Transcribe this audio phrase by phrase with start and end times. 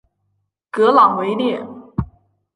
[0.71, 1.63] 格朗维列。